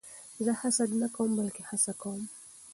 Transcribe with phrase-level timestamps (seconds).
[0.43, 2.21] زه حسد نه کوم؛ بلکې هڅه کوم.